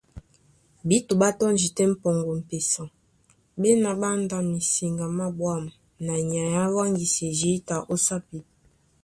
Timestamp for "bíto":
0.87-1.13